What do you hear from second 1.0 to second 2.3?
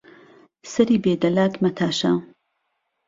بێ دەلاک مەتاشە